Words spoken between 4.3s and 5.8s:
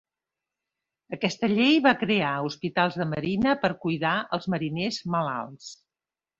els mariners malalts.